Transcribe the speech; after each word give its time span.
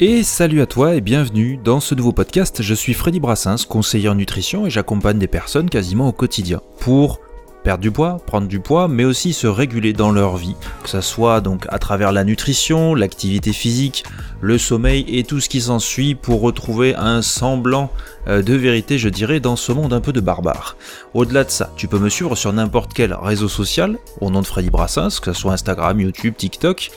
Et 0.00 0.24
salut 0.24 0.60
à 0.60 0.66
toi 0.66 0.96
et 0.96 1.00
bienvenue 1.00 1.56
dans 1.56 1.78
ce 1.78 1.94
nouveau 1.94 2.10
podcast. 2.10 2.62
Je 2.62 2.74
suis 2.74 2.94
Freddy 2.94 3.20
Brassens, 3.20 3.64
conseiller 3.68 4.08
en 4.08 4.16
nutrition 4.16 4.66
et 4.66 4.70
j'accompagne 4.70 5.20
des 5.20 5.28
personnes 5.28 5.70
quasiment 5.70 6.08
au 6.08 6.12
quotidien 6.12 6.60
pour 6.80 7.20
perdre 7.64 7.82
du 7.82 7.90
poids, 7.90 8.18
prendre 8.24 8.46
du 8.46 8.60
poids, 8.60 8.86
mais 8.86 9.04
aussi 9.04 9.32
se 9.32 9.46
réguler 9.46 9.92
dans 9.92 10.12
leur 10.12 10.36
vie, 10.36 10.54
que 10.82 10.90
ce 10.90 11.00
soit 11.00 11.40
donc 11.40 11.66
à 11.70 11.78
travers 11.78 12.12
la 12.12 12.22
nutrition, 12.22 12.94
l'activité 12.94 13.52
physique, 13.52 14.04
le 14.40 14.58
sommeil 14.58 15.04
et 15.08 15.24
tout 15.24 15.40
ce 15.40 15.48
qui 15.48 15.62
s'ensuit 15.62 16.14
pour 16.14 16.42
retrouver 16.42 16.94
un 16.94 17.22
semblant 17.22 17.90
euh, 18.28 18.42
de 18.42 18.54
vérité, 18.54 18.98
je 18.98 19.08
dirais, 19.08 19.40
dans 19.40 19.56
ce 19.56 19.72
monde 19.72 19.94
un 19.94 20.00
peu 20.00 20.12
de 20.12 20.20
barbare. 20.20 20.76
Au-delà 21.14 21.44
de 21.44 21.50
ça, 21.50 21.72
tu 21.76 21.88
peux 21.88 21.98
me 21.98 22.10
suivre 22.10 22.36
sur 22.36 22.52
n'importe 22.52 22.92
quel 22.92 23.14
réseau 23.14 23.48
social 23.48 23.96
au 24.20 24.30
nom 24.30 24.42
de 24.42 24.46
Freddy 24.46 24.70
Brassens, 24.70 25.20
que 25.20 25.32
ce 25.32 25.40
soit 25.40 25.54
Instagram, 25.54 25.98
YouTube, 25.98 26.34
TikTok, 26.36 26.90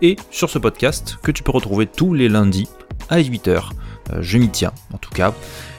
et 0.00 0.16
sur 0.30 0.48
ce 0.48 0.58
podcast 0.58 1.18
que 1.22 1.32
tu 1.32 1.42
peux 1.42 1.52
retrouver 1.52 1.86
tous 1.86 2.14
les 2.14 2.28
lundis 2.28 2.68
à 3.10 3.20
8h. 3.20 3.70
Euh, 4.12 4.18
je 4.20 4.38
m'y 4.38 4.48
tiens, 4.48 4.72
en 4.92 4.98
tout 4.98 5.10
cas 5.10 5.32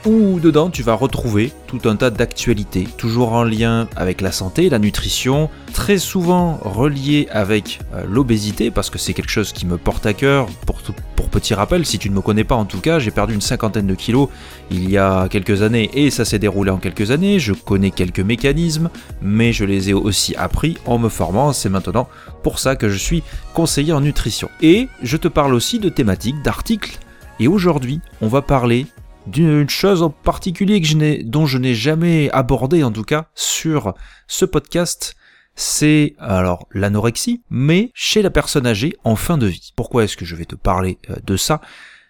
où 0.06 0.40
dedans 0.40 0.70
tu 0.70 0.84
vas 0.84 0.96
retrouver 0.96 1.52
tout 1.68 1.82
un 1.86 1.96
tas 1.96 2.10
d'actualités, 2.10 2.88
toujours 2.98 3.34
en 3.34 3.44
lien 3.44 3.88
avec 3.96 4.22
la 4.22 4.32
santé, 4.32 4.70
la 4.70 4.80
nutrition, 4.80 5.50
très 5.74 5.98
souvent 5.98 6.60
relié 6.62 7.28
avec 7.32 7.80
euh, 7.94 8.04
l'obésité, 8.08 8.70
parce 8.72 8.90
que 8.90 8.98
c'est 8.98 9.14
quelque 9.14 9.32
chose 9.32 9.54
qui 9.54 9.66
me 9.66 9.78
porte 9.78 10.06
à 10.06 10.14
cœur. 10.14 10.48
Pour, 10.66 10.82
pour 11.16 11.30
petit 11.30 11.54
rappel, 11.54 11.86
si 11.86 12.00
tu 12.00 12.10
ne 12.10 12.16
me 12.16 12.22
connais 12.22 12.44
pas 12.44 12.56
en 12.56 12.66
tout 12.66 12.80
cas, 12.80 13.00
j'ai 13.00 13.12
perdu 13.12 13.34
une 13.34 13.42
cinquantaine 13.42 13.88
de 13.88 13.96
kilos 13.96 14.30
il 14.72 14.90
y 14.90 14.98
a 14.98 15.28
quelques 15.30 15.62
années 15.62 15.90
et 15.94 16.10
ça 16.10 16.26
s'est 16.26 16.40
déroulé 16.40 16.70
en 16.70 16.78
quelques 16.78 17.12
années. 17.12 17.40
Je 17.40 17.54
connais 17.54 17.92
quelques 17.92 18.20
mécanismes, 18.20 18.90
mais 19.22 19.54
je 19.54 19.66
les 19.66 19.90
ai 19.90 19.94
aussi 19.94 20.36
appris 20.36 20.78
en 20.86 20.98
me 20.98 21.10
formant. 21.10 21.54
C'est 21.54 21.70
maintenant 21.70 22.08
pour 22.44 22.60
ça 22.60 22.76
que 22.76 22.90
je 22.90 22.98
suis 22.98 23.24
conseiller 23.54 23.94
en 23.94 24.02
nutrition. 24.02 24.50
Et 24.62 24.90
je 25.02 25.18
te 25.18 25.28
parle 25.28 25.54
aussi 25.54 25.80
de 25.80 25.90
thématiques, 25.90 26.42
d'articles. 26.44 27.00
Et 27.40 27.48
aujourd'hui, 27.48 28.00
on 28.22 28.28
va 28.28 28.42
parler 28.42 28.86
d'une 29.28 29.70
chose 29.70 30.04
en 30.04 30.10
particulier 30.10 30.82
que 30.82 30.88
je 30.88 31.24
dont 31.24 31.46
je 31.46 31.58
n'ai 31.58 31.74
jamais 31.74 32.30
abordé 32.32 32.84
en 32.84 32.92
tout 32.92 33.04
cas 33.04 33.28
sur 33.36 33.94
ce 34.28 34.46
podcast, 34.46 35.16
c'est 35.56 36.16
alors 36.20 36.68
l'anorexie, 36.72 37.44
mais 37.50 37.92
chez 37.94 38.22
la 38.22 38.30
personne 38.30 38.68
âgée 38.68 38.96
en 39.04 39.16
fin 39.16 39.38
de 39.38 39.48
vie. 39.48 39.72
Pourquoi 39.76 40.04
est-ce 40.04 40.18
que 40.18 40.26
je 40.26 40.36
vais 40.36 40.46
te 40.46 40.56
parler 40.56 40.98
euh, 41.10 41.16
de 41.24 41.38
ça? 41.38 41.62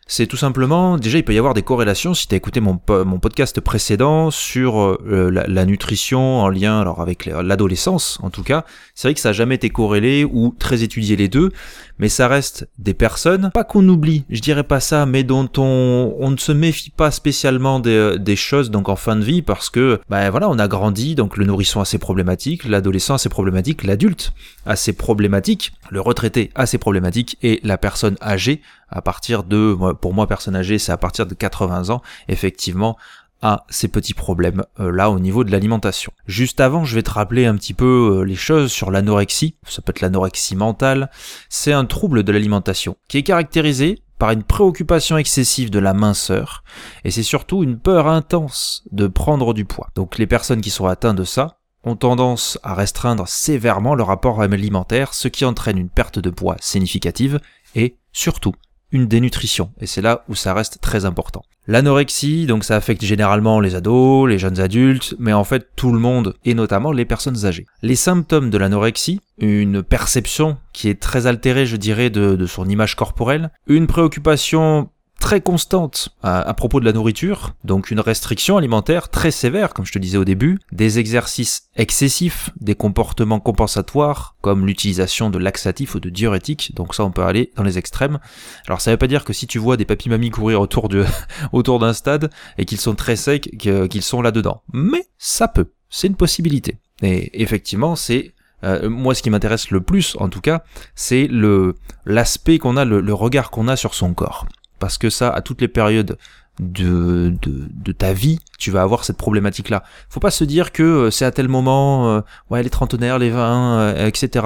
C'est 0.06 0.28
tout 0.28 0.38
simplement, 0.38 0.98
déjà 0.98 1.18
il 1.18 1.24
peut 1.24 1.34
y 1.34 1.38
avoir 1.38 1.54
des 1.54 1.62
corrélations 1.62 2.14
si 2.14 2.28
tu 2.28 2.36
as 2.36 2.38
écouté 2.38 2.60
mon, 2.60 2.78
podcast 2.78 3.62
précédent 3.62 4.32
sur 4.32 4.80
euh, 4.82 5.32
la, 5.32 5.66
nutrition 5.66 6.42
en 6.42 6.50
lien 6.50 6.80
alors 6.82 7.02
avec 7.02 7.26
l'adolescence 7.26 8.20
en 8.22 8.30
tout 8.30 8.44
cas, 8.44 8.66
c'est 8.96 9.08
vrai 9.08 9.14
que 9.14 9.22
ça 9.22 9.30
n'a 9.30 9.34
jamais 9.34 9.56
été 9.56 9.70
corrélé 9.70 10.26
ou 10.26 10.54
très 10.60 10.84
étudié 10.84 11.16
les 11.16 11.30
deux, 11.30 11.52
mais 12.00 12.10
ça 12.10 12.28
reste 12.28 12.68
des 12.78 12.94
personnes, 12.94 13.50
pas 13.54 13.64
qu'on 13.64 13.88
oublie, 13.88 14.26
je 14.30 14.42
dirais 14.42 14.64
pas 14.64 14.80
ça, 14.80 15.06
mais 15.06 15.24
dont 15.24 15.50
on, 15.58 16.30
ne 16.30 16.38
se 16.38 16.52
méfie 16.52 16.90
pas 16.90 17.12
spécialement 17.12 17.80
des, 17.80 18.18
des, 18.20 18.36
choses 18.36 18.72
donc 18.72 18.90
en 18.90 18.96
fin 18.96 19.16
de 19.16 19.24
vie 19.24 19.42
parce 19.42 19.70
que 19.70 20.00
ben 20.10 20.30
voilà 20.30 20.50
on 20.50 20.60
a 20.60 20.68
grandi, 20.68 21.16
donc 21.16 21.38
le 21.38 21.46
nourrisson 21.46 21.80
assez 21.80 21.98
problématique, 21.98 22.66
l'adolescent 22.66 23.14
assez 23.14 23.30
problématique, 23.30 23.84
l'adulte 23.84 24.34
assez 24.66 24.94
problématique, 24.94 25.74
le 25.90 26.02
retraité 26.02 26.52
assez 26.56 26.78
problématique 26.78 27.38
et 27.42 27.60
la 27.64 27.78
personne 27.78 28.18
âgée 28.22 28.62
à 28.90 29.02
partir 29.02 29.44
de, 29.44 29.76
pour 29.94 30.14
moi 30.14 30.28
personne 30.28 30.56
âgée, 30.56 30.80
c'est 30.80 30.92
à 30.92 30.98
partir 30.98 31.26
de 31.26 31.34
80 31.34 31.90
ans, 31.90 32.02
effectivement, 32.28 32.98
à 33.44 33.66
ces 33.70 33.90
petits 33.90 34.14
problèmes 34.14 34.64
euh, 34.80 34.90
là 34.90 35.12
au 35.12 35.20
niveau 35.20 35.44
de 35.44 35.52
l'alimentation. 35.52 36.14
Juste 36.26 36.62
avant, 36.62 36.86
je 36.86 36.96
vais 36.96 37.04
te 37.04 37.12
rappeler 37.12 37.46
un 37.46 37.56
petit 37.56 37.74
peu 37.74 38.20
euh, 38.20 38.24
les 38.24 38.36
choses 38.36 38.72
sur 38.72 38.90
l'anorexie. 38.90 39.56
Ça 39.68 39.82
peut 39.82 39.92
être 39.92 40.02
l'anorexie 40.02 40.56
mentale. 40.56 41.12
C'est 41.50 41.74
un 41.74 41.84
trouble 41.86 42.24
de 42.24 42.32
l'alimentation 42.32 42.96
qui 43.10 43.18
est 43.18 43.24
caractérisé 43.24 44.00
par 44.18 44.32
une 44.32 44.44
préoccupation 44.44 45.18
excessive 45.18 45.70
de 45.70 45.80
la 45.80 45.94
minceur 45.94 46.64
et 47.04 47.12
c'est 47.12 47.24
surtout 47.24 47.64
une 47.64 47.78
peur 47.78 48.08
intense 48.08 48.84
de 48.94 49.08
prendre 49.08 49.54
du 49.54 49.66
poids. 49.66 49.90
Donc 49.96 50.18
les 50.18 50.28
personnes 50.28 50.62
qui 50.62 50.70
sont 50.70 50.86
atteintes 50.86 51.18
de 51.18 51.26
ça 51.26 51.58
ont 51.84 51.98
tendance 51.98 52.58
à 52.64 52.74
restreindre 52.76 53.28
sévèrement 53.28 53.94
leur 53.94 54.08
rapport 54.08 54.42
alimentaire, 54.42 55.14
ce 55.14 55.28
qui 55.28 55.44
entraîne 55.44 55.78
une 55.78 55.90
perte 55.90 56.20
de 56.20 56.30
poids 56.30 56.56
significative 56.62 57.42
et 57.76 57.98
surtout 58.14 58.54
une 58.94 59.08
dénutrition, 59.08 59.72
et 59.82 59.88
c'est 59.88 60.02
là 60.02 60.24
où 60.30 60.36
ça 60.36 60.54
reste 60.54 60.80
très 60.80 61.04
important. 61.04 61.44
L'anorexie, 61.68 62.46
donc 62.46 62.64
ça 62.64 62.76
affecte 62.76 63.04
généralement 63.04 63.60
les 63.60 63.76
ados, 63.76 64.30
les 64.30 64.38
jeunes 64.38 64.60
adultes, 64.60 65.16
mais 65.18 65.34
en 65.34 65.44
fait 65.44 65.70
tout 65.76 65.92
le 65.92 66.00
monde, 66.00 66.36
et 66.46 66.54
notamment 66.54 66.92
les 66.92 67.06
personnes 67.06 67.46
âgées. 67.46 67.66
Les 67.82 67.96
symptômes 67.96 68.50
de 68.50 68.58
l'anorexie, 68.58 69.22
une 69.40 69.82
perception 69.82 70.58
qui 70.74 70.90
est 70.90 71.02
très 71.02 71.26
altérée, 71.26 71.66
je 71.66 71.76
dirais, 71.78 72.10
de, 72.10 72.36
de 72.36 72.46
son 72.46 72.70
image 72.70 72.96
corporelle, 72.96 73.50
une 73.68 73.88
préoccupation 73.88 74.90
très 75.24 75.40
constante 75.40 76.10
à, 76.22 76.54
propos 76.54 76.82
de 76.82 76.86
la 76.86 76.92
nourriture, 76.92 77.56
donc 77.64 77.92
une 77.92 78.02
restriction 78.02 78.58
alimentaire 78.58 79.08
très 79.08 79.32
sévère, 79.32 79.74
comme 79.74 79.86
je 79.86 79.94
te 79.94 79.98
disais 79.98 80.18
au 80.18 80.26
début, 80.26 80.60
des 80.74 81.00
exercices 81.00 81.70
excessifs, 81.78 82.50
des 82.60 82.76
comportements 82.76 83.40
compensatoires, 83.40 84.36
comme 84.42 84.68
l'utilisation 84.68 85.30
de 85.30 85.38
laxatifs 85.38 85.96
ou 85.96 86.02
de 86.02 86.10
diurétiques, 86.10 86.76
donc 86.76 86.94
ça 86.94 87.06
on 87.06 87.12
peut 87.12 87.24
aller 87.24 87.54
dans 87.56 87.64
les 87.64 87.78
extrêmes. 87.78 88.20
Alors 88.68 88.82
ça 88.82 88.92
veut 88.92 88.98
pas 88.98 89.08
dire 89.08 89.24
que 89.24 89.32
si 89.32 89.48
tu 89.48 89.60
vois 89.60 89.78
des 89.78 89.86
papis-mamies 89.86 90.30
courir 90.30 90.60
autour 90.60 90.90
de, 90.90 91.06
autour 91.54 91.80
d'un 91.80 91.94
stade 91.94 92.30
et 92.58 92.66
qu'ils 92.66 92.82
sont 92.82 92.96
très 92.96 93.16
secs, 93.16 93.50
qu'ils 93.58 94.02
sont 94.02 94.22
là-dedans. 94.22 94.62
Mais 94.74 95.06
ça 95.18 95.48
peut, 95.48 95.72
c'est 95.90 96.08
une 96.08 96.18
possibilité. 96.18 96.80
Et 97.02 97.42
effectivement, 97.42 97.96
c'est 97.96 98.34
euh, 98.66 98.90
moi, 98.90 99.16
ce 99.16 99.24
qui 99.24 99.30
m'intéresse 99.30 99.72
le 99.72 99.80
plus, 99.80 100.18
en 100.20 100.28
tout 100.28 100.42
cas, 100.42 100.66
c'est 100.96 101.28
le 101.28 101.76
l'aspect 102.06 102.58
qu'on 102.58 102.76
a, 102.76 102.84
le 102.84 103.14
regard 103.14 103.52
qu'on 103.52 103.70
a 103.70 103.78
sur 103.78 103.94
son 103.94 104.14
corps 104.14 104.46
parce 104.84 104.98
que 104.98 105.10
ça, 105.10 105.30
à 105.30 105.40
toutes 105.40 105.62
les 105.62 105.70
périodes 105.70 106.18
de, 106.60 107.34
de, 107.42 107.92
ta 107.94 108.12
vie, 108.12 108.40
tu 108.60 108.70
vas 108.70 108.82
avoir 108.82 109.06
cette 109.06 109.16
problématique-là. 109.16 109.82
Faut 110.10 110.20
pas 110.20 110.30
se 110.30 110.44
dire 110.44 110.74
que 110.74 110.84
euh, 110.84 111.10
c'est 111.10 111.24
à 111.24 111.32
tel 111.32 111.48
moment, 111.48 112.10
euh, 112.10 112.20
ouais, 112.50 112.62
les 112.62 112.70
trentenaires, 112.70 113.18
les 113.18 113.30
vins, 113.30 113.80
euh, 113.80 114.06
etc. 114.06 114.46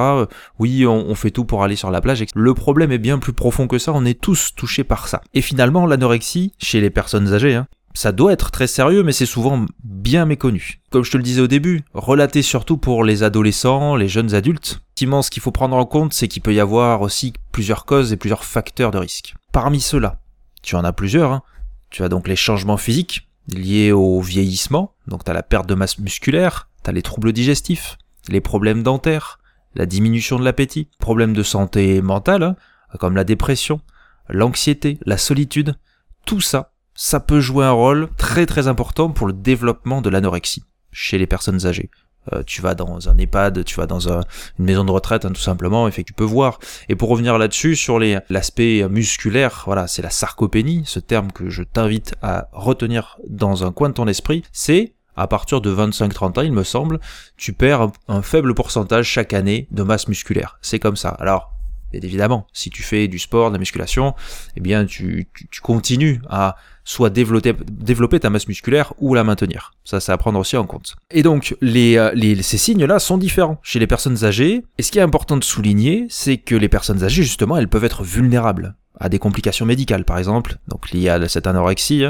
oui, 0.60 0.86
on, 0.86 1.16
fait 1.16 1.32
tout 1.32 1.44
pour 1.44 1.64
aller 1.64 1.76
sur 1.76 1.90
la 1.90 2.00
plage. 2.00 2.24
Le 2.36 2.54
problème 2.54 2.92
est 2.92 3.00
bien 3.00 3.18
plus 3.18 3.34
profond 3.34 3.66
que 3.66 3.80
ça, 3.80 3.94
on 3.96 4.06
est 4.06 4.22
tous 4.22 4.54
touchés 4.56 4.84
par 4.84 5.08
ça. 5.08 5.24
Et 5.34 5.42
finalement, 5.42 5.88
l'anorexie, 5.88 6.54
chez 6.60 6.82
les 6.82 6.92
personnes 6.92 7.34
âgées, 7.34 7.56
hein, 7.56 7.66
ça 7.96 8.12
doit 8.12 8.32
être 8.32 8.52
très 8.52 8.68
sérieux, 8.68 9.02
mais 9.02 9.12
c'est 9.12 9.26
souvent 9.26 9.66
bien 9.84 10.26
méconnu. 10.26 10.82
Comme 10.92 11.04
je 11.04 11.10
te 11.10 11.18
le 11.18 11.24
disais 11.24 11.42
au 11.42 11.48
début, 11.48 11.84
relaté 11.96 12.44
surtout 12.44 12.78
pour 12.78 13.04
les 13.04 13.24
adolescents, 13.24 13.96
les 13.96 14.08
jeunes 14.08 14.36
adultes. 14.36 14.82
Effectivement, 14.90 15.24
ce 15.24 15.32
qu'il 15.32 15.42
faut 15.42 15.52
prendre 15.52 15.76
en 15.76 15.86
compte, 15.88 16.14
c'est 16.14 16.28
qu'il 16.28 16.44
peut 16.44 16.54
y 16.54 16.60
avoir 16.60 17.02
aussi 17.02 17.34
plusieurs 17.52 17.86
causes 17.86 18.14
et 18.14 18.18
plusieurs 18.18 18.44
facteurs 18.44 18.92
de 18.92 19.00
risque. 19.00 19.34
Parmi 19.52 19.82
ceux-là, 19.82 20.20
tu 20.68 20.76
en 20.76 20.84
as 20.84 20.92
plusieurs. 20.92 21.32
Hein. 21.32 21.44
Tu 21.90 22.04
as 22.04 22.10
donc 22.10 22.28
les 22.28 22.36
changements 22.36 22.78
physiques 22.78 23.30
liés 23.48 23.94
au 23.94 24.20
vieillissement, 24.20 24.94
donc 25.08 25.24
tu 25.24 25.32
as 25.32 25.34
la 25.34 25.42
perte 25.42 25.68
de 25.68 25.76
masse 25.76 25.98
musculaire, 25.98 26.68
tu 26.84 26.90
as 26.90 26.94
les 26.94 27.02
troubles 27.02 27.32
digestifs, 27.32 27.98
les 28.28 28.42
problèmes 28.42 28.84
dentaires, 28.84 29.40
la 29.76 29.86
diminution 29.86 30.38
de 30.38 30.44
l'appétit, 30.44 30.90
problèmes 31.00 31.34
de 31.34 31.44
santé 31.44 32.02
mentale, 32.02 32.44
hein, 32.44 32.56
comme 33.00 33.16
la 33.16 33.24
dépression, 33.24 33.80
l'anxiété, 34.28 35.00
la 35.06 35.18
solitude, 35.18 35.76
tout 36.26 36.42
ça, 36.42 36.74
ça 36.94 37.22
peut 37.22 37.40
jouer 37.40 37.64
un 37.64 37.72
rôle 37.72 38.10
très 38.18 38.46
très 38.46 38.68
important 38.68 39.10
pour 39.10 39.28
le 39.28 39.34
développement 39.34 40.02
de 40.02 40.10
l'anorexie 40.10 40.66
chez 40.92 41.18
les 41.18 41.28
personnes 41.28 41.66
âgées. 41.66 41.90
Euh, 42.34 42.44
tu 42.46 42.62
vas 42.62 42.76
dans 42.76 43.10
un 43.10 43.18
EHPAD, 43.18 43.64
tu 43.66 43.76
vas 43.76 43.88
dans 43.88 44.10
une 44.10 44.24
maison 44.60 44.84
de 44.84 44.92
retraite, 44.92 45.26
hein, 45.26 45.32
tout 45.32 45.42
simplement, 45.42 45.88
et 45.88 45.92
fait 45.92 46.04
tu 46.04 46.14
peux 46.14 46.24
voir. 46.24 46.60
Et 46.90 46.96
pour 46.96 47.10
revenir 47.10 47.38
là-dessus, 47.38 47.76
sur 47.76 48.00
l'aspect 48.00 48.88
musculaire, 48.90 49.64
voilà, 49.66 49.88
c'est 49.88 50.02
la 50.02 50.10
sarcopénie, 50.10 50.84
ce 50.86 51.00
terme 51.00 51.32
que 51.32 51.50
je 51.50 51.64
t'invite 51.64 52.16
à 52.22 52.50
retenir 52.52 53.18
dans 53.28 53.66
un 53.66 53.72
coin 53.72 53.90
de 53.90 53.94
ton 53.94 54.08
esprit, 54.08 54.44
c'est 54.52 54.94
à 55.18 55.28
partir 55.28 55.60
de 55.62 55.74
25-30 55.76 56.40
ans, 56.40 56.44
il 56.44 56.54
me 56.54 56.64
semble, 56.64 57.00
tu 57.36 57.52
perds 57.52 57.90
un, 58.08 58.22
faible 58.22 58.54
pourcentage 58.54 59.08
chaque 59.08 59.34
année 59.34 59.68
de 59.72 59.84
masse 59.84 60.08
musculaire. 60.08 60.60
C'est 60.62 60.80
comme 60.80 60.96
ça. 60.96 61.10
Alors, 61.10 61.57
évidemment, 61.94 62.48
si 62.54 62.70
tu 62.70 62.84
fais 62.84 63.08
du 63.08 63.20
sport, 63.20 63.50
de 63.50 63.56
la 63.56 63.60
musculation, 63.60 64.14
eh 64.56 64.60
bien, 64.60 64.86
tu, 64.86 65.28
tu 65.52 65.62
continues 65.62 66.22
à 66.30 66.56
soit 66.84 67.10
développer, 67.10 67.54
développer 67.70 68.20
ta 68.20 68.30
masse 68.30 68.48
musculaire 68.48 68.94
ou 69.00 69.14
la 69.14 69.26
maintenir. 69.26 69.74
Ça, 69.84 70.00
c'est 70.00 70.14
à 70.14 70.18
prendre 70.18 70.40
aussi 70.40 70.56
en 70.56 70.66
compte. 70.66 70.96
Et 71.12 71.22
donc, 71.22 71.58
les, 71.62 71.98
euh, 71.98 72.12
les, 72.14 72.42
ces 72.42 72.58
signes-là 72.58 73.00
sont 73.00 73.18
différents 73.18 73.60
chez 73.62 73.80
les 73.80 73.88
personnes 73.88 74.24
âgées. 74.24 74.64
Et 74.78 74.84
ce 74.84 74.92
qui 74.92 75.00
est 75.00 75.02
important 75.02 75.36
de 75.36 75.44
souligner, 75.44 76.08
c'est 76.10 76.38
que 76.38 76.56
les 76.56 76.70
personnes 76.70 77.04
âgées, 77.04 77.24
justement, 77.24 77.58
elles 77.58 77.68
peuvent 77.68 77.84
être 77.84 78.04
vulnérables 78.04 78.76
à 79.00 79.10
des 79.10 79.20
complications 79.20 79.66
médicales, 79.66 80.06
par 80.06 80.18
exemple, 80.18 80.58
donc 80.70 80.90
liées 80.92 81.10
à 81.10 81.28
cette 81.28 81.46
anorexie, 81.46 82.06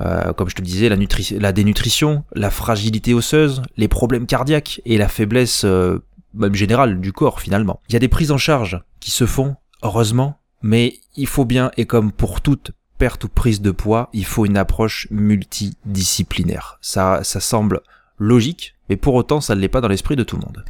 euh, 0.00 0.32
comme 0.32 0.48
je 0.48 0.54
te 0.54 0.62
disais, 0.62 0.88
la, 0.88 0.96
la 1.38 1.52
dénutrition, 1.52 2.24
la 2.34 2.50
fragilité 2.50 3.14
osseuse, 3.14 3.62
les 3.76 3.88
problèmes 3.88 4.26
cardiaques 4.26 4.80
et 4.84 4.96
la 4.98 5.08
faiblesse 5.08 5.64
euh, 5.64 5.98
même 6.34 6.54
générale 6.54 7.00
du 7.00 7.12
corps 7.12 7.40
finalement. 7.40 7.80
Il 7.88 7.92
y 7.92 7.96
a 7.96 8.00
des 8.00 8.08
prises 8.08 8.32
en 8.32 8.38
charge 8.38 8.82
qui 9.00 9.10
se 9.10 9.26
font, 9.26 9.56
heureusement, 9.82 10.38
mais 10.62 10.98
il 11.16 11.26
faut 11.26 11.44
bien, 11.44 11.70
et 11.76 11.86
comme 11.86 12.12
pour 12.12 12.40
toute 12.40 12.72
perte 12.98 13.24
ou 13.24 13.28
prise 13.28 13.60
de 13.60 13.70
poids, 13.70 14.08
il 14.12 14.24
faut 14.24 14.46
une 14.46 14.56
approche 14.56 15.08
multidisciplinaire. 15.10 16.78
Ça, 16.80 17.22
ça 17.22 17.40
semble 17.40 17.80
logique, 18.18 18.74
mais 18.88 18.96
pour 18.96 19.14
autant, 19.14 19.40
ça 19.40 19.54
ne 19.54 19.60
l'est 19.60 19.68
pas 19.68 19.80
dans 19.80 19.88
l'esprit 19.88 20.16
de 20.16 20.22
tout 20.22 20.36
le 20.36 20.42
monde. 20.42 20.64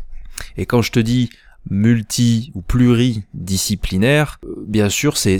Et 0.56 0.66
quand 0.66 0.82
je 0.82 0.93
te 0.93 1.00
dis 1.00 1.31
multi 1.70 2.52
ou 2.55 2.62
pluridisciplinaire, 2.62 4.38
euh, 4.44 4.64
bien 4.66 4.88
sûr 4.88 5.16
c'est 5.16 5.38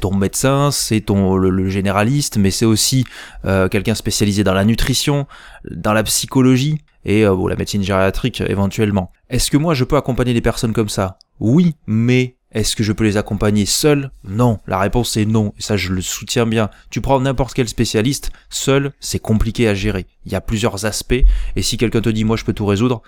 ton 0.00 0.14
médecin, 0.14 0.70
c'est 0.70 1.00
ton 1.00 1.36
le, 1.36 1.68
généraliste, 1.68 2.36
mais 2.36 2.50
c'est 2.50 2.64
aussi 2.64 3.04
euh, 3.44 3.68
quelqu'un 3.68 3.94
spécialisé 3.94 4.44
dans 4.44 4.54
la 4.54 4.64
nutrition, 4.64 5.26
dans 5.70 5.92
la 5.92 6.02
psychologie 6.04 6.78
et 7.04 7.24
euh, 7.24 7.48
la 7.48 7.56
médecine 7.56 7.82
gériatrique 7.82 8.40
éventuellement. 8.42 9.12
Est-ce 9.30 9.50
que 9.50 9.56
moi 9.56 9.74
je 9.74 9.84
peux 9.84 9.96
accompagner 9.96 10.34
des 10.34 10.40
personnes 10.40 10.72
comme 10.72 10.88
ça? 10.88 11.18
Oui, 11.40 11.74
mais 11.86 12.38
est-ce 12.50 12.74
que 12.74 12.82
je 12.82 12.92
peux 12.92 13.04
les 13.04 13.18
accompagner 13.18 13.66
seul? 13.66 14.10
Non. 14.24 14.58
La 14.66 14.78
réponse 14.78 15.16
est 15.18 15.26
non. 15.26 15.52
Et 15.58 15.62
ça, 15.62 15.76
je 15.76 15.92
le 15.92 16.00
soutiens 16.00 16.46
bien. 16.46 16.70
Tu 16.90 17.02
prends 17.02 17.20
n'importe 17.20 17.52
quel 17.52 17.68
spécialiste, 17.68 18.30
seul, 18.48 18.92
c'est 19.00 19.18
compliqué 19.18 19.68
à 19.68 19.74
gérer. 19.74 20.06
Il 20.24 20.32
y 20.32 20.34
a 20.34 20.40
plusieurs 20.40 20.86
aspects. 20.86 21.24
Et 21.56 21.62
si 21.62 21.76
quelqu'un 21.76 22.00
te 22.00 22.08
dit, 22.08 22.24
moi, 22.24 22.36
je 22.36 22.44
peux 22.44 22.54
tout 22.54 22.64
résoudre, 22.64 23.02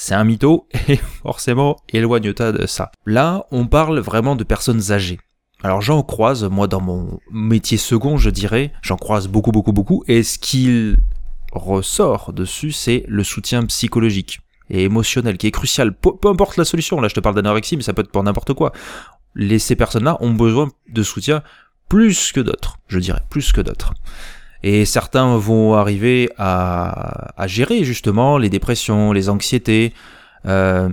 c'est 0.00 0.14
un 0.14 0.24
mytho. 0.24 0.66
Et 0.88 0.96
forcément, 0.96 1.76
éloigne-toi 1.90 2.52
de 2.52 2.66
ça. 2.66 2.90
Là, 3.04 3.44
on 3.50 3.66
parle 3.66 4.00
vraiment 4.00 4.34
de 4.34 4.44
personnes 4.44 4.92
âgées. 4.92 5.20
Alors 5.62 5.82
j'en 5.82 6.02
croise, 6.02 6.44
moi 6.44 6.66
dans 6.66 6.80
mon 6.80 7.20
métier 7.30 7.76
second, 7.76 8.16
je 8.16 8.30
dirais, 8.30 8.72
j'en 8.80 8.96
croise 8.96 9.28
beaucoup, 9.28 9.52
beaucoup, 9.52 9.74
beaucoup. 9.74 10.02
Et 10.08 10.22
ce 10.22 10.38
qu'il 10.38 10.96
ressort 11.52 12.32
dessus, 12.32 12.72
c'est 12.72 13.04
le 13.08 13.22
soutien 13.24 13.66
psychologique 13.66 14.40
et 14.70 14.84
émotionnel 14.84 15.36
qui 15.36 15.48
est 15.48 15.50
crucial. 15.50 15.94
Peu, 15.94 16.12
importe 16.24 16.56
la 16.56 16.64
solution, 16.64 16.98
là 17.02 17.08
je 17.08 17.14
te 17.14 17.20
parle 17.20 17.34
d'anorexie, 17.34 17.76
mais 17.76 17.82
ça 17.82 17.92
peut 17.92 18.00
être 18.00 18.10
pour 18.10 18.22
n'importe 18.22 18.54
quoi. 18.54 18.72
Ces 19.58 19.76
personnes-là 19.76 20.16
ont 20.20 20.32
besoin 20.32 20.70
de 20.88 21.02
soutien 21.02 21.42
plus 21.90 22.32
que 22.32 22.40
d'autres, 22.40 22.78
je 22.88 22.98
dirais, 23.00 23.20
plus 23.28 23.52
que 23.52 23.60
d'autres. 23.60 23.92
Et 24.62 24.84
certains 24.84 25.36
vont 25.36 25.74
arriver 25.74 26.30
à, 26.38 27.46
gérer 27.46 27.84
justement 27.84 28.38
les 28.38 28.50
dépressions, 28.50 29.12
les 29.12 29.28
anxiétés, 29.28 29.92
euh, 30.46 30.88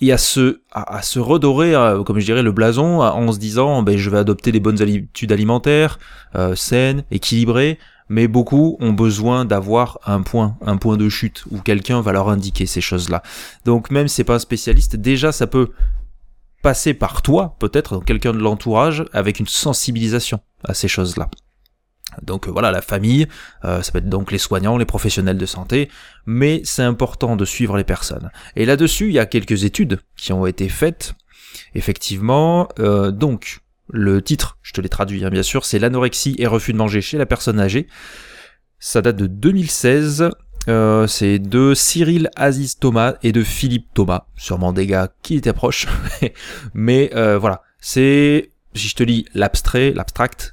et 0.00 0.12
à 0.12 0.18
se, 0.18 0.60
à, 0.72 1.02
se 1.02 1.18
redorer, 1.18 1.74
euh, 1.74 2.02
comme 2.02 2.18
je 2.18 2.26
dirais, 2.26 2.42
le 2.42 2.52
blason 2.52 3.00
en 3.00 3.32
se 3.32 3.38
disant, 3.38 3.82
ben, 3.82 3.96
je 3.96 4.10
vais 4.10 4.18
adopter 4.18 4.52
des 4.52 4.60
bonnes 4.60 4.82
habitudes 4.82 5.32
alimentaires, 5.32 5.98
euh, 6.34 6.54
saines, 6.54 7.04
équilibrées, 7.10 7.78
mais 8.08 8.28
beaucoup 8.28 8.76
ont 8.80 8.92
besoin 8.92 9.44
d'avoir 9.44 9.98
un 10.06 10.22
point, 10.22 10.56
un 10.64 10.76
point 10.76 10.96
de 10.96 11.08
chute 11.08 11.44
où 11.50 11.60
quelqu'un 11.60 12.00
va 12.02 12.12
leur 12.12 12.28
indiquer 12.28 12.66
ces 12.66 12.80
choses-là. 12.80 13.22
Donc 13.64 13.90
même 13.90 14.06
si 14.06 14.16
c'est 14.16 14.24
pas 14.24 14.36
un 14.36 14.38
spécialiste, 14.38 14.96
déjà 14.96 15.32
ça 15.32 15.46
peut 15.46 15.70
passer 16.62 16.94
par 16.94 17.22
toi, 17.22 17.56
peut-être 17.58 18.00
quelqu'un 18.04 18.32
de 18.32 18.38
l'entourage, 18.38 19.04
avec 19.12 19.40
une 19.40 19.46
sensibilisation 19.46 20.40
à 20.64 20.74
ces 20.74 20.88
choses-là. 20.88 21.28
Donc 22.22 22.48
euh, 22.48 22.50
voilà, 22.50 22.70
la 22.70 22.82
famille, 22.82 23.26
euh, 23.64 23.82
ça 23.82 23.92
peut 23.92 23.98
être 23.98 24.08
donc 24.08 24.32
les 24.32 24.38
soignants, 24.38 24.76
les 24.76 24.84
professionnels 24.84 25.38
de 25.38 25.46
santé, 25.46 25.90
mais 26.26 26.60
c'est 26.64 26.82
important 26.82 27.36
de 27.36 27.44
suivre 27.44 27.76
les 27.76 27.84
personnes. 27.84 28.30
Et 28.56 28.64
là-dessus, 28.64 29.06
il 29.06 29.12
y 29.12 29.18
a 29.18 29.26
quelques 29.26 29.64
études 29.64 30.00
qui 30.16 30.32
ont 30.32 30.46
été 30.46 30.68
faites. 30.68 31.14
Effectivement, 31.74 32.68
euh, 32.78 33.10
donc 33.10 33.60
le 33.88 34.20
titre, 34.22 34.58
je 34.62 34.72
te 34.72 34.80
l'ai 34.80 34.88
traduit 34.88 35.24
hein, 35.24 35.30
bien 35.30 35.42
sûr, 35.42 35.64
c'est 35.64 35.78
l'anorexie 35.78 36.36
et 36.38 36.46
refus 36.46 36.72
de 36.72 36.78
manger 36.78 37.00
chez 37.00 37.18
la 37.18 37.26
personne 37.26 37.60
âgée. 37.60 37.86
Ça 38.78 39.02
date 39.02 39.16
de 39.16 39.26
2016. 39.26 40.30
Euh, 40.68 41.06
c'est 41.06 41.38
de 41.38 41.74
Cyril 41.74 42.28
Aziz 42.34 42.76
Thomas 42.78 43.14
et 43.22 43.30
de 43.30 43.44
Philippe 43.44 43.86
Thomas, 43.94 44.26
sûrement 44.36 44.72
des 44.72 44.86
gars 44.86 45.10
qui 45.22 45.36
étaient 45.36 45.52
proches. 45.52 45.86
Mais 46.74 47.10
voilà, 47.14 47.62
c'est, 47.80 48.50
si 48.74 48.88
je 48.88 48.96
te 48.96 49.04
lis 49.04 49.26
l'abstrait, 49.32 49.92
l'abstract, 49.94 50.52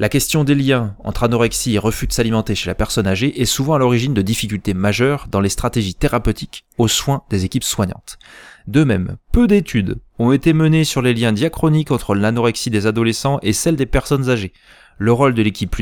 la 0.00 0.08
question 0.08 0.44
des 0.44 0.54
liens 0.54 0.96
entre 1.04 1.24
anorexie 1.24 1.74
et 1.74 1.78
refus 1.78 2.06
de 2.06 2.12
s'alimenter 2.14 2.54
chez 2.54 2.70
la 2.70 2.74
personne 2.74 3.06
âgée 3.06 3.42
est 3.42 3.44
souvent 3.44 3.74
à 3.74 3.78
l'origine 3.78 4.14
de 4.14 4.22
difficultés 4.22 4.72
majeures 4.72 5.26
dans 5.30 5.42
les 5.42 5.50
stratégies 5.50 5.94
thérapeutiques 5.94 6.64
aux 6.78 6.88
soins 6.88 7.22
des 7.28 7.44
équipes 7.44 7.64
soignantes. 7.64 8.18
De 8.66 8.82
même, 8.82 9.18
peu 9.30 9.46
d'études 9.46 9.98
ont 10.18 10.32
été 10.32 10.54
menées 10.54 10.84
sur 10.84 11.02
les 11.02 11.12
liens 11.12 11.32
diachroniques 11.32 11.90
entre 11.90 12.14
l'anorexie 12.14 12.70
des 12.70 12.86
adolescents 12.86 13.40
et 13.42 13.52
celle 13.52 13.76
des 13.76 13.84
personnes 13.84 14.30
âgées. 14.30 14.54
Le 14.96 15.12
rôle 15.12 15.34
de 15.34 15.42
l'équipe 15.42 15.76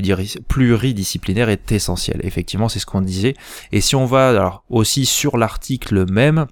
pluridisciplinaire 0.48 1.48
est 1.48 1.70
essentiel. 1.70 2.20
Effectivement, 2.24 2.68
c'est 2.68 2.80
ce 2.80 2.86
qu'on 2.86 3.02
disait. 3.02 3.34
Et 3.70 3.80
si 3.80 3.94
on 3.94 4.04
va 4.04 4.64
aussi 4.68 5.06
sur 5.06 5.36
l'article 5.38 6.10
même, 6.10 6.46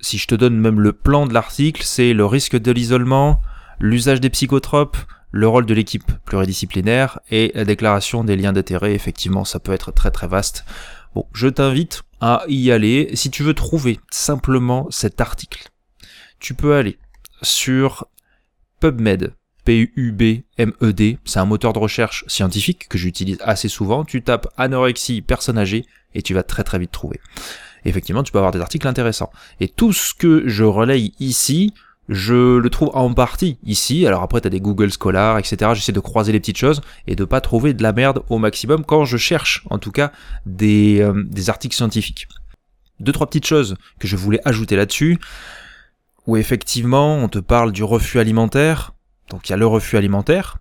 si 0.00 0.16
je 0.16 0.26
te 0.26 0.34
donne 0.34 0.56
même 0.56 0.80
le 0.80 0.94
plan 0.94 1.26
de 1.26 1.34
l'article, 1.34 1.82
c'est 1.84 2.14
le 2.14 2.24
risque 2.24 2.58
de 2.58 2.72
l'isolement, 2.72 3.42
l'usage 3.78 4.22
des 4.22 4.30
psychotropes, 4.30 4.96
le 5.34 5.48
rôle 5.48 5.66
de 5.66 5.74
l'équipe 5.74 6.12
pluridisciplinaire 6.24 7.18
et 7.28 7.50
la 7.56 7.64
déclaration 7.64 8.22
des 8.22 8.36
liens 8.36 8.52
d'intérêt. 8.52 8.94
Effectivement, 8.94 9.44
ça 9.44 9.58
peut 9.58 9.72
être 9.72 9.90
très 9.90 10.12
très 10.12 10.28
vaste. 10.28 10.64
Bon, 11.16 11.26
je 11.34 11.48
t'invite 11.48 12.02
à 12.20 12.44
y 12.46 12.70
aller. 12.70 13.10
Si 13.14 13.30
tu 13.30 13.42
veux 13.42 13.52
trouver 13.52 13.98
simplement 14.12 14.86
cet 14.90 15.20
article, 15.20 15.70
tu 16.38 16.54
peux 16.54 16.76
aller 16.76 16.98
sur 17.42 18.06
PubMed, 18.78 19.34
P-U-B-M-E-D, 19.64 21.18
c'est 21.24 21.38
un 21.40 21.46
moteur 21.46 21.72
de 21.72 21.80
recherche 21.80 22.24
scientifique 22.28 22.88
que 22.88 22.96
j'utilise 22.96 23.38
assez 23.40 23.68
souvent. 23.68 24.04
Tu 24.04 24.22
tapes 24.22 24.46
anorexie 24.56 25.20
personne 25.20 25.58
âgée 25.58 25.84
et 26.14 26.22
tu 26.22 26.32
vas 26.32 26.44
très 26.44 26.62
très 26.62 26.78
vite 26.78 26.92
trouver. 26.92 27.20
effectivement, 27.84 28.22
tu 28.22 28.30
peux 28.30 28.38
avoir 28.38 28.52
des 28.52 28.60
articles 28.60 28.86
intéressants. 28.86 29.32
Et 29.58 29.66
tout 29.66 29.92
ce 29.92 30.14
que 30.14 30.46
je 30.46 30.62
relaye 30.62 31.12
ici, 31.18 31.74
je 32.08 32.58
le 32.58 32.70
trouve 32.70 32.90
en 32.94 33.12
partie 33.14 33.58
ici. 33.64 34.06
Alors 34.06 34.22
après, 34.22 34.40
t'as 34.40 34.50
des 34.50 34.60
Google 34.60 34.90
Scholar, 34.92 35.38
etc. 35.38 35.72
J'essaie 35.74 35.92
de 35.92 36.00
croiser 36.00 36.32
les 36.32 36.40
petites 36.40 36.58
choses 36.58 36.80
et 37.06 37.16
de 37.16 37.24
pas 37.24 37.40
trouver 37.40 37.72
de 37.72 37.82
la 37.82 37.92
merde 37.92 38.22
au 38.28 38.38
maximum 38.38 38.84
quand 38.84 39.04
je 39.04 39.16
cherche, 39.16 39.64
en 39.70 39.78
tout 39.78 39.92
cas, 39.92 40.12
des, 40.46 41.00
euh, 41.00 41.24
des 41.26 41.50
articles 41.50 41.74
scientifiques. 41.74 42.28
Deux, 43.00 43.12
trois 43.12 43.26
petites 43.26 43.46
choses 43.46 43.76
que 43.98 44.06
je 44.06 44.16
voulais 44.16 44.40
ajouter 44.44 44.76
là-dessus, 44.76 45.18
où 46.26 46.36
effectivement, 46.36 47.16
on 47.16 47.28
te 47.28 47.38
parle 47.38 47.72
du 47.72 47.82
refus 47.82 48.18
alimentaire. 48.18 48.92
Donc 49.30 49.48
il 49.48 49.50
y 49.50 49.54
a 49.54 49.56
le 49.56 49.66
refus 49.66 49.96
alimentaire, 49.96 50.58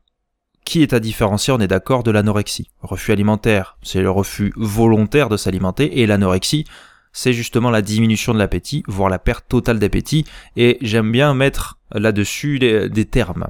qui 0.66 0.82
est 0.82 0.94
à 0.94 1.00
différencier, 1.00 1.54
on 1.54 1.60
est 1.60 1.68
d'accord, 1.68 2.04
de 2.04 2.12
l'anorexie. 2.12 2.70
Refus 2.82 3.12
alimentaire, 3.12 3.78
c'est 3.84 4.02
le 4.02 4.10
refus 4.10 4.54
volontaire 4.56 5.30
de 5.30 5.38
s'alimenter, 5.38 6.00
et 6.00 6.06
l'anorexie, 6.08 6.66
c'est 7.14 7.34
justement 7.34 7.70
la 7.70 7.82
diminution 7.82 8.34
de 8.34 8.40
l'appétit, 8.40 8.84
voire 8.88 9.10
la 9.10 9.20
perte 9.20 9.46
totale 9.48 9.80
d'appétit, 9.80 10.26
et 10.58 10.78
j'aime 10.82 11.12
bien 11.12 11.34
mettre 11.34 11.78
là-dessus 11.94 12.60
des 12.60 13.06
termes. 13.06 13.48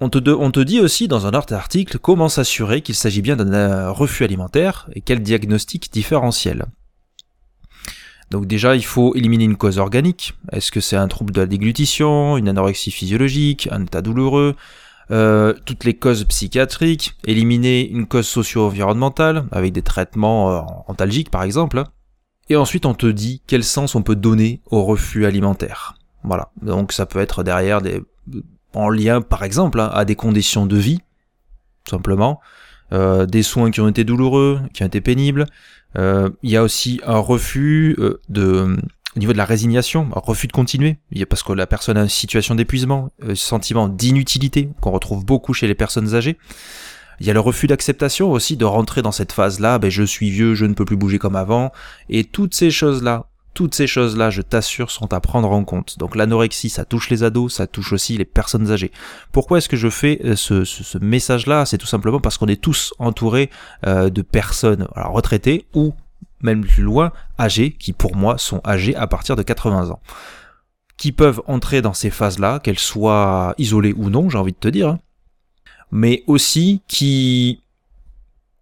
On 0.00 0.08
te, 0.08 0.60
dit 0.60 0.80
aussi 0.80 1.06
dans 1.06 1.26
un 1.26 1.32
autre 1.32 1.52
article 1.52 1.98
comment 1.98 2.28
s'assurer 2.28 2.80
qu'il 2.80 2.96
s'agit 2.96 3.22
bien 3.22 3.36
d'un 3.36 3.52
euh, 3.52 3.92
refus 3.92 4.24
alimentaire 4.24 4.88
et 4.94 5.00
quel 5.00 5.22
diagnostic 5.22 5.92
différentiel. 5.92 6.64
Donc 8.32 8.46
déjà, 8.46 8.74
il 8.74 8.84
faut 8.84 9.14
éliminer 9.14 9.44
une 9.44 9.56
cause 9.56 9.78
organique. 9.78 10.34
Est-ce 10.50 10.72
que 10.72 10.80
c'est 10.80 10.96
un 10.96 11.06
trouble 11.06 11.32
de 11.32 11.42
la 11.42 11.46
déglutition, 11.46 12.36
une 12.36 12.48
anorexie 12.48 12.90
physiologique, 12.90 13.68
un 13.70 13.84
état 13.84 14.02
douloureux? 14.02 14.56
Euh, 15.12 15.54
toutes 15.66 15.84
les 15.84 15.94
causes 15.94 16.24
psychiatriques, 16.24 17.14
éliminer 17.24 17.88
une 17.88 18.06
cause 18.06 18.26
socio-environnementale 18.26 19.44
avec 19.52 19.72
des 19.72 19.82
traitements 19.82 20.50
euh, 20.50 20.60
antalgiques 20.88 21.30
par 21.30 21.44
exemple, 21.44 21.84
et 22.52 22.56
ensuite, 22.56 22.84
on 22.86 22.94
te 22.94 23.06
dit 23.06 23.40
quel 23.46 23.64
sens 23.64 23.94
on 23.94 24.02
peut 24.02 24.16
donner 24.16 24.60
au 24.66 24.84
refus 24.84 25.24
alimentaire. 25.24 25.94
Voilà. 26.22 26.50
Donc, 26.60 26.92
ça 26.92 27.06
peut 27.06 27.18
être 27.18 27.42
derrière 27.42 27.80
des, 27.80 28.02
en 28.74 28.90
lien, 28.90 29.22
par 29.22 29.42
exemple, 29.42 29.80
hein, 29.80 29.90
à 29.92 30.04
des 30.04 30.16
conditions 30.16 30.66
de 30.66 30.76
vie, 30.76 30.98
tout 31.84 31.96
simplement, 31.96 32.40
euh, 32.92 33.24
des 33.24 33.42
soins 33.42 33.70
qui 33.70 33.80
ont 33.80 33.88
été 33.88 34.04
douloureux, 34.04 34.60
qui 34.74 34.82
ont 34.82 34.86
été 34.86 35.00
pénibles. 35.00 35.46
Euh, 35.96 36.30
il 36.42 36.50
y 36.50 36.56
a 36.56 36.62
aussi 36.62 37.00
un 37.06 37.18
refus 37.18 37.96
euh, 37.98 38.20
de, 38.28 38.76
au 39.16 39.18
niveau 39.18 39.32
de 39.32 39.38
la 39.38 39.46
résignation, 39.46 40.10
un 40.14 40.20
refus 40.20 40.46
de 40.46 40.52
continuer, 40.52 40.98
parce 41.28 41.42
que 41.42 41.52
la 41.54 41.66
personne 41.66 41.96
a 41.96 42.02
une 42.02 42.08
situation 42.08 42.54
d'épuisement, 42.54 43.10
un 43.26 43.34
sentiment 43.34 43.88
d'inutilité 43.88 44.68
qu'on 44.80 44.90
retrouve 44.90 45.24
beaucoup 45.24 45.54
chez 45.54 45.66
les 45.66 45.74
personnes 45.74 46.14
âgées. 46.14 46.36
Il 47.22 47.26
y 47.26 47.30
a 47.30 47.34
le 47.34 47.38
refus 47.38 47.68
d'acceptation 47.68 48.32
aussi 48.32 48.56
de 48.56 48.64
rentrer 48.64 49.00
dans 49.00 49.12
cette 49.12 49.30
phase-là, 49.30 49.78
ben 49.78 49.92
je 49.92 50.02
suis 50.02 50.28
vieux, 50.28 50.56
je 50.56 50.64
ne 50.64 50.74
peux 50.74 50.84
plus 50.84 50.96
bouger 50.96 51.20
comme 51.20 51.36
avant, 51.36 51.70
et 52.08 52.24
toutes 52.24 52.52
ces 52.52 52.72
choses-là, 52.72 53.26
toutes 53.54 53.76
ces 53.76 53.86
choses-là, 53.86 54.30
je 54.30 54.42
t'assure, 54.42 54.90
sont 54.90 55.12
à 55.12 55.20
prendre 55.20 55.52
en 55.52 55.62
compte. 55.62 56.00
Donc 56.00 56.16
l'anorexie, 56.16 56.68
ça 56.68 56.84
touche 56.84 57.10
les 57.10 57.22
ados, 57.22 57.54
ça 57.54 57.68
touche 57.68 57.92
aussi 57.92 58.18
les 58.18 58.24
personnes 58.24 58.72
âgées. 58.72 58.90
Pourquoi 59.30 59.58
est-ce 59.58 59.68
que 59.68 59.76
je 59.76 59.88
fais 59.88 60.20
euh, 60.24 60.34
ce, 60.34 60.98
message-là? 60.98 61.64
C'est 61.64 61.78
tout 61.78 61.86
simplement 61.86 62.18
parce 62.18 62.38
qu'on 62.38 62.48
est 62.48 62.60
tous 62.60 62.92
entourés 62.98 63.50
euh, 63.86 64.10
de 64.10 64.22
personnes 64.22 64.88
alors, 64.96 65.12
retraitées 65.12 65.66
ou 65.74 65.94
même 66.40 66.66
plus 66.66 66.82
loin, 66.82 67.12
âgées, 67.38 67.70
qui 67.70 67.92
pour 67.92 68.16
moi 68.16 68.36
sont 68.36 68.60
âgées 68.66 68.96
à 68.96 69.06
partir 69.06 69.36
de 69.36 69.44
80 69.44 69.90
ans. 69.90 70.00
Qui 70.96 71.12
peuvent 71.12 71.40
entrer 71.46 71.82
dans 71.82 71.94
ces 71.94 72.10
phases-là, 72.10 72.58
qu'elles 72.58 72.80
soient 72.80 73.54
isolées 73.58 73.94
ou 73.96 74.10
non, 74.10 74.28
j'ai 74.28 74.38
envie 74.38 74.50
de 74.50 74.58
te 74.58 74.66
dire, 74.66 74.88
hein 74.88 74.98
mais 75.92 76.24
aussi 76.26 76.82
qui, 76.88 77.60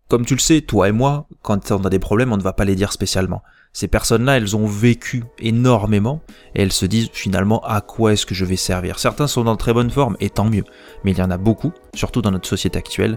comme 0.08 0.26
tu 0.26 0.34
le 0.34 0.40
sais, 0.40 0.60
toi 0.60 0.88
et 0.88 0.92
moi, 0.92 1.26
quand 1.42 1.70
on 1.70 1.84
a 1.84 1.88
des 1.88 2.00
problèmes, 2.00 2.32
on 2.32 2.36
ne 2.36 2.42
va 2.42 2.52
pas 2.52 2.64
les 2.64 2.74
dire 2.74 2.92
spécialement. 2.92 3.42
Ces 3.72 3.86
personnes-là, 3.86 4.36
elles 4.36 4.56
ont 4.56 4.66
vécu 4.66 5.22
énormément 5.38 6.20
et 6.56 6.62
elles 6.62 6.72
se 6.72 6.84
disent 6.86 7.08
finalement 7.12 7.60
à 7.64 7.80
quoi 7.80 8.12
est-ce 8.12 8.26
que 8.26 8.34
je 8.34 8.44
vais 8.44 8.56
servir? 8.56 8.98
Certains 8.98 9.28
sont 9.28 9.44
dans 9.44 9.56
très 9.56 9.72
bonne 9.72 9.90
forme 9.90 10.16
et 10.18 10.28
tant 10.28 10.44
mieux, 10.44 10.64
mais 11.04 11.12
il 11.12 11.18
y 11.18 11.22
en 11.22 11.30
a 11.30 11.38
beaucoup, 11.38 11.72
surtout 11.94 12.20
dans 12.20 12.32
notre 12.32 12.48
société 12.48 12.76
actuelle, 12.76 13.16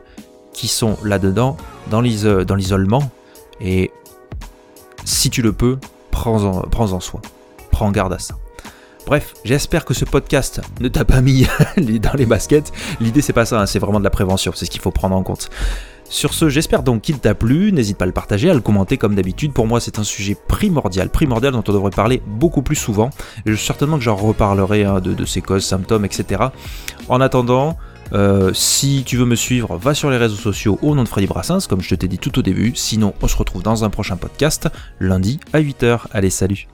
qui 0.53 0.67
sont 0.67 0.95
là-dedans, 1.03 1.57
dans 1.89 2.01
l'isolement 2.01 3.11
et 3.59 3.91
si 5.05 5.31
tu 5.31 5.41
le 5.41 5.53
peux, 5.53 5.79
prends-en 6.11 6.61
prends 6.69 6.93
-en 6.93 6.99
soin. 6.99 7.21
Prends 7.71 7.91
garde 7.91 8.13
à 8.13 8.19
ça. 8.19 8.35
Bref, 9.05 9.33
j'espère 9.43 9.83
que 9.83 9.93
ce 9.93 10.05
podcast 10.05 10.61
ne 10.79 10.87
t'a 10.87 11.03
pas 11.03 11.21
mis 11.21 11.45
dans 11.77 12.13
les 12.13 12.25
baskets. 12.25 12.71
L'idée 13.01 13.21
c'est 13.21 13.33
pas 13.33 13.45
ça, 13.45 13.59
hein, 13.59 13.65
c'est 13.65 13.79
vraiment 13.79 13.99
de 13.99 14.03
la 14.03 14.09
prévention, 14.09 14.51
c'est 14.55 14.65
ce 14.65 14.71
qu'il 14.71 14.81
faut 14.81 14.91
prendre 14.91 15.15
en 15.15 15.23
compte. 15.23 15.49
Sur 16.09 16.33
ce, 16.33 16.47
j'espère 16.47 16.83
donc 16.83 17.01
qu'il 17.01 17.19
t'a 17.19 17.33
plu, 17.33 17.71
n'hésite 17.71 17.97
pas 17.97 18.03
à 18.03 18.05
le 18.05 18.13
partager, 18.13 18.49
à 18.49 18.53
le 18.53 18.61
commenter 18.61 18.97
comme 18.97 19.15
d'habitude, 19.15 19.51
pour 19.51 19.67
moi 19.67 19.79
c'est 19.79 19.99
un 19.99 20.03
sujet 20.03 20.37
primordial, 20.47 21.09
primordial 21.09 21.53
dont 21.53 21.63
on 21.67 21.73
devrait 21.73 21.91
parler 21.91 22.21
beaucoup 22.25 22.61
plus 22.61 22.75
souvent, 22.75 23.09
et 23.45 23.55
certainement 23.55 23.97
que 23.97 24.03
j'en 24.03 24.15
reparlerai 24.15 24.85
hein, 24.85 24.99
de, 25.01 25.25
ses 25.25 25.41
causes, 25.41 25.65
symptômes, 25.65 26.05
etc. 26.05 26.43
En 27.09 27.19
attendant, 27.19 27.77
euh, 28.13 28.51
si 28.53 29.03
tu 29.05 29.17
veux 29.17 29.25
me 29.25 29.35
suivre, 29.35 29.75
va 29.77 29.93
sur 29.93 30.11
les 30.11 30.17
réseaux 30.17 30.35
sociaux 30.35 30.77
au 30.81 30.93
nom 30.95 31.03
de 31.03 31.09
Freddy 31.09 31.27
Brassens, 31.27 31.67
comme 31.67 31.81
je 31.81 31.89
te 31.89 31.95
t'ai 31.95 32.07
dit 32.07 32.19
tout 32.19 32.37
au 32.37 32.41
début. 32.41 32.73
Sinon, 32.75 33.13
on 33.21 33.27
se 33.27 33.35
retrouve 33.35 33.63
dans 33.63 33.83
un 33.83 33.89
prochain 33.89 34.17
podcast, 34.17 34.69
lundi 34.99 35.39
à 35.51 35.61
8h. 35.61 36.01
Allez, 36.11 36.29
salut 36.29 36.67